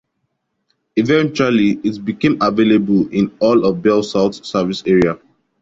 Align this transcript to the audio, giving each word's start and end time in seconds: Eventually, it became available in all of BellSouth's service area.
Eventually, 0.95 1.79
it 1.83 2.03
became 2.03 2.35
available 2.41 3.07
in 3.09 3.31
all 3.39 3.63
of 3.67 3.83
BellSouth's 3.83 4.47
service 4.49 4.81
area. 4.87 5.19